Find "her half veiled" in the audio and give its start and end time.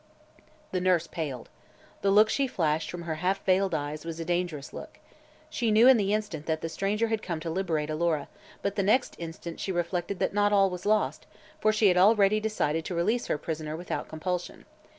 3.03-3.75